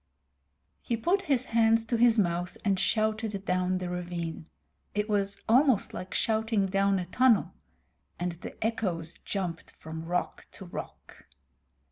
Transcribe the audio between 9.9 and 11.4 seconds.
rock to rock.